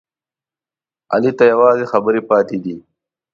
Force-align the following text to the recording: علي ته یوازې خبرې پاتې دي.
علي 1.13 1.31
ته 1.37 1.43
یوازې 1.53 1.85
خبرې 1.91 2.21
پاتې 2.29 2.57
دي. 2.63 2.75